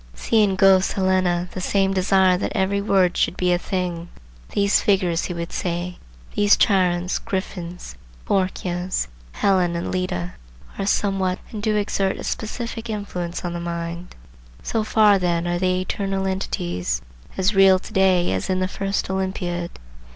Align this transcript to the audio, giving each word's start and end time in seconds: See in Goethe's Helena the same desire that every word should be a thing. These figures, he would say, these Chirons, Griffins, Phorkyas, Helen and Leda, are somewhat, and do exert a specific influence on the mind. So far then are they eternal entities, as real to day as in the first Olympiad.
See 0.15 0.41
in 0.41 0.55
Goethe's 0.55 0.93
Helena 0.93 1.47
the 1.51 1.61
same 1.61 1.93
desire 1.93 2.35
that 2.35 2.53
every 2.57 2.81
word 2.81 3.15
should 3.15 3.37
be 3.37 3.51
a 3.53 3.59
thing. 3.59 4.09
These 4.49 4.81
figures, 4.81 5.25
he 5.25 5.33
would 5.35 5.51
say, 5.51 5.99
these 6.33 6.57
Chirons, 6.57 7.19
Griffins, 7.19 7.93
Phorkyas, 8.25 9.07
Helen 9.33 9.75
and 9.75 9.91
Leda, 9.91 10.33
are 10.79 10.87
somewhat, 10.87 11.37
and 11.51 11.61
do 11.61 11.75
exert 11.75 12.17
a 12.17 12.23
specific 12.23 12.89
influence 12.89 13.45
on 13.45 13.53
the 13.53 13.59
mind. 13.59 14.15
So 14.63 14.83
far 14.83 15.19
then 15.19 15.45
are 15.47 15.59
they 15.59 15.81
eternal 15.81 16.25
entities, 16.25 17.03
as 17.37 17.53
real 17.53 17.77
to 17.77 17.93
day 17.93 18.31
as 18.31 18.49
in 18.49 18.59
the 18.59 18.67
first 18.67 19.07
Olympiad. 19.07 19.69